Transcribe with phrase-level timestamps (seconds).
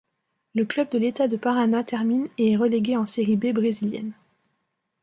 [0.55, 4.13] Le club de l'État de Paraná termine et est relégué en Série B brésilienne.